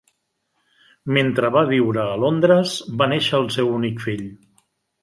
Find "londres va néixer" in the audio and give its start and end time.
2.25-3.39